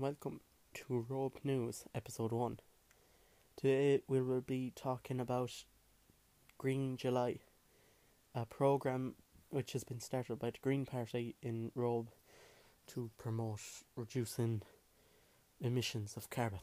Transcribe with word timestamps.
welcome 0.00 0.40
to 0.74 1.06
Rope 1.08 1.38
News, 1.44 1.84
Episode 1.94 2.32
1. 2.32 2.58
Today 3.56 4.02
we 4.08 4.20
will 4.20 4.40
be 4.40 4.72
talking 4.74 5.20
about 5.20 5.52
Green 6.58 6.96
July, 6.96 7.38
a 8.34 8.46
programme 8.46 9.14
which 9.50 9.72
has 9.74 9.84
been 9.84 10.00
started 10.00 10.40
by 10.40 10.50
the 10.50 10.58
Green 10.60 10.84
Party 10.84 11.36
in 11.40 11.70
Robe 11.76 12.08
to 12.88 13.12
promote 13.16 13.60
reducing 13.94 14.62
emissions 15.60 16.16
of 16.16 16.30
carbon. 16.30 16.58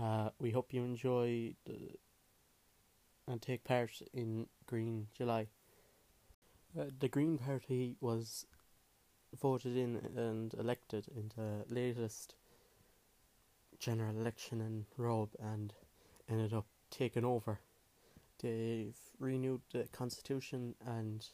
Uh, 0.00 0.30
we 0.38 0.52
hope 0.52 0.72
you 0.72 0.84
enjoy 0.84 1.56
the, 1.66 1.96
and 3.26 3.42
take 3.42 3.64
part 3.64 4.00
in 4.12 4.46
Green 4.66 5.08
July. 5.12 5.48
Uh, 6.78 6.84
the 7.00 7.08
Green 7.08 7.36
Party 7.36 7.96
was 8.00 8.46
voted 9.40 9.76
in 9.76 9.96
and 10.16 10.54
elected 10.54 11.06
in 11.14 11.30
the 11.36 11.64
latest 11.72 12.34
general 13.78 14.16
election 14.16 14.60
in 14.60 14.86
Robe 14.96 15.34
and 15.40 15.72
ended 16.28 16.52
up 16.52 16.66
taking 16.90 17.24
over. 17.24 17.60
They've 18.40 18.98
renewed 19.18 19.62
the 19.72 19.88
constitution 19.92 20.74
and 20.86 21.26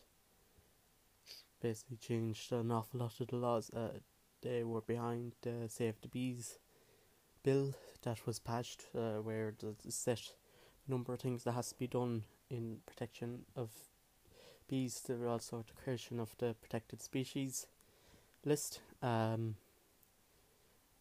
basically 1.60 1.96
changed 1.96 2.52
an 2.52 2.70
awful 2.70 3.00
lot 3.00 3.20
of 3.20 3.28
the 3.28 3.36
laws. 3.36 3.70
Uh, 3.70 3.98
they 4.42 4.64
were 4.64 4.80
behind 4.80 5.34
the 5.42 5.68
Save 5.68 6.00
the 6.00 6.08
Bees 6.08 6.58
bill 7.42 7.74
that 8.02 8.26
was 8.26 8.38
passed, 8.38 8.86
uh, 8.94 9.16
where 9.16 9.54
a 9.86 9.90
set 9.90 10.32
number 10.88 11.12
of 11.12 11.20
things 11.20 11.44
that 11.44 11.52
has 11.52 11.70
to 11.70 11.78
be 11.78 11.86
done 11.86 12.24
in 12.48 12.78
protection 12.86 13.44
of 13.56 13.70
bees. 14.68 15.02
There 15.06 15.26
also 15.28 15.64
the 15.66 15.82
creation 15.82 16.18
of 16.20 16.34
the 16.38 16.54
protected 16.60 17.02
species 17.02 17.66
list, 18.44 18.80
um, 19.02 19.56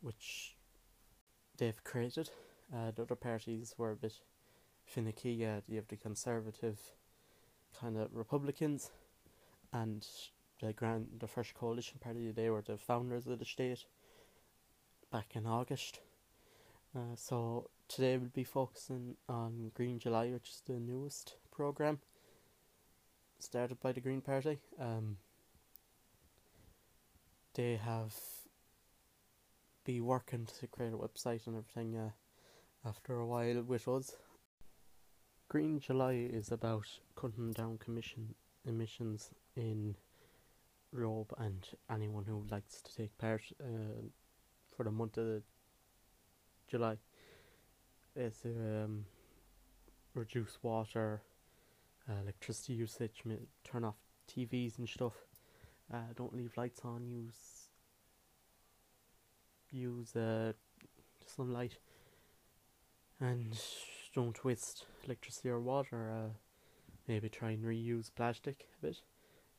which 0.01 0.55
they've 1.57 1.83
created. 1.83 2.29
Uh, 2.73 2.91
the 2.95 3.03
other 3.03 3.15
parties 3.15 3.75
were 3.77 3.91
a 3.91 3.95
bit 3.95 4.13
finicky. 4.85 5.45
Uh, 5.45 5.61
you 5.67 5.77
have 5.77 5.87
the 5.87 5.95
conservative 5.95 6.79
kind 7.79 7.97
of 7.97 8.13
Republicans, 8.13 8.91
and 9.73 10.05
the 10.61 10.73
grand, 10.73 11.07
the 11.19 11.27
first 11.27 11.53
coalition 11.53 11.97
party. 11.99 12.31
They 12.31 12.49
were 12.49 12.61
the 12.61 12.77
founders 12.77 13.27
of 13.27 13.39
the 13.39 13.45
state 13.45 13.85
back 15.11 15.35
in 15.35 15.45
August. 15.45 15.99
Uh, 16.95 17.15
so 17.15 17.69
today 17.87 18.17
we'll 18.17 18.29
be 18.29 18.43
focusing 18.43 19.15
on 19.27 19.71
Green 19.75 19.99
July, 19.99 20.29
which 20.29 20.49
is 20.49 20.61
the 20.65 20.79
newest 20.79 21.35
program 21.51 21.99
started 23.37 23.79
by 23.79 23.91
the 23.91 24.01
Green 24.01 24.21
Party. 24.21 24.59
Um, 24.79 25.17
they 27.53 27.75
have 27.75 28.14
be 29.86 30.02
working 30.02 30.45
to 30.59 30.67
create 30.67 30.94
a 30.94 30.97
website 30.97 31.47
and 31.47 31.56
everything 31.58 31.97
uh, 31.97 32.09
after 32.88 33.16
a 33.16 33.25
while 33.25 33.64
with 33.64 33.88
us. 33.88 34.16
Green 35.47 35.80
July 35.80 36.14
is 36.31 36.52
about 36.52 36.86
cutting 37.16 37.53
down 37.53 37.80
commission 37.80 38.36
emissions 38.67 39.31
in 39.56 39.95
Robe 40.91 41.33
and 41.38 41.67
anyone 41.91 42.25
who 42.25 42.45
likes 42.52 42.81
to 42.81 42.95
take 42.95 43.17
part 43.17 43.41
uh, 43.61 44.02
for 44.75 44.84
the 44.84 44.91
month 44.91 45.17
of 45.17 45.41
July. 46.67 46.97
It's 48.16 48.45
um, 48.45 49.06
reduce 50.13 50.58
water, 50.61 51.22
uh, 52.08 52.22
electricity 52.22 52.73
usage, 52.73 53.23
turn 53.63 53.84
off 53.84 53.95
TVs 54.31 54.78
and 54.78 54.88
stuff. 54.88 55.13
Uh, 55.93 56.13
don't 56.15 56.35
leave 56.35 56.55
lights 56.55 56.81
on. 56.83 57.07
Use 57.07 57.69
use 59.71 60.15
uh, 60.15 60.53
sunlight, 61.25 61.77
and 63.19 63.59
don't 64.13 64.44
waste 64.44 64.85
electricity 65.05 65.49
or 65.49 65.59
water. 65.59 66.11
Uh, 66.11 66.29
maybe 67.07 67.29
try 67.29 67.51
and 67.51 67.63
reuse 67.63 68.09
plastic 68.16 68.67
a 68.81 68.85
bit. 68.88 69.01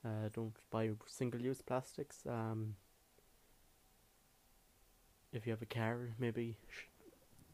Uh, 0.05 0.29
don't 0.33 0.55
buy 0.71 0.91
single-use 1.07 1.61
plastics. 1.63 2.23
Um, 2.27 2.77
if 5.33 5.47
you 5.47 5.53
have 5.53 5.63
a 5.63 5.67
car, 5.67 6.15
maybe 6.19 6.57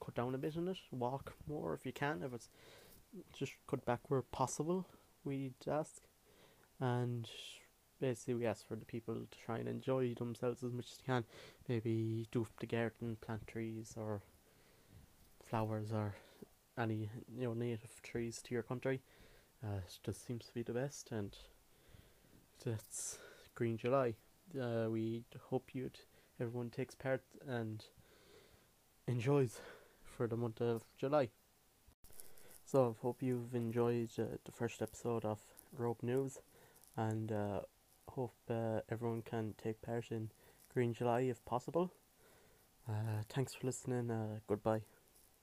cut 0.04 0.15
down 0.15 0.34
a 0.34 0.38
bit 0.38 0.56
on 0.56 0.69
it. 0.69 0.78
Walk 0.91 1.34
more 1.48 1.75
if 1.75 1.84
you 1.84 1.92
can. 1.92 2.22
If 2.22 2.32
it's 2.32 2.48
just 3.36 3.53
cut 3.66 3.84
back 3.84 4.00
where 4.09 4.22
possible, 4.22 4.86
we'd 5.25 5.54
ask. 5.69 6.03
And 6.81 7.28
basically 8.01 8.34
we 8.34 8.47
ask 8.47 8.67
for 8.67 8.77
the 8.77 8.84
people 8.84 9.15
to 9.15 9.39
try 9.39 9.59
and 9.59 9.69
enjoy 9.69 10.15
themselves 10.15 10.62
as 10.62 10.73
much 10.73 10.91
as 10.93 10.99
they 10.99 11.05
can. 11.12 11.25
Maybe 11.69 12.27
do 12.31 12.47
the 12.61 12.67
garden, 12.67 13.17
plant 13.21 13.47
trees 13.47 13.95
or 13.97 14.23
flowers 15.43 15.93
or 15.93 16.15
any 16.79 17.09
you 17.37 17.45
know 17.45 17.55
native 17.55 18.03
trees 18.03 18.43
to 18.43 18.55
your 18.55 18.62
country. 18.62 19.01
Uh, 19.65 19.79
it 19.79 19.99
just 20.05 20.27
seems 20.27 20.47
to 20.47 20.55
be 20.55 20.62
the 20.62 20.73
best, 20.73 21.11
and 21.11 21.37
that's 22.65 23.19
Green 23.55 23.77
July. 23.77 24.15
Uh, 24.61 24.87
we 24.91 25.25
hope 25.51 25.71
you'd 25.73 25.99
everyone 26.41 26.71
takes 26.71 26.95
part 26.95 27.23
and 27.49 27.84
enjoys 29.09 29.61
for 30.05 30.27
the 30.27 30.37
month 30.37 30.61
of 30.61 30.83
July. 30.99 31.31
So 32.65 32.97
I 32.99 33.03
hope 33.03 33.23
you've 33.23 33.55
enjoyed 33.55 34.11
uh, 34.19 34.25
the 34.45 34.53
first 34.53 34.83
episode 34.83 35.25
of 35.25 35.39
Rope 35.77 36.03
News, 36.03 36.39
and 36.97 37.31
uh, 37.31 37.61
hope 38.11 38.34
uh, 38.50 38.81
everyone 38.91 39.22
can 39.22 39.55
take 39.62 39.83
part 39.83 40.11
in 40.11 40.31
Green 40.72 40.93
July 40.93 41.21
if 41.22 41.44
possible. 41.44 41.93
Uh, 42.89 43.22
thanks 43.28 43.55
for 43.55 43.67
listening. 43.67 44.11
Uh, 44.11 44.39
goodbye. 44.47 44.83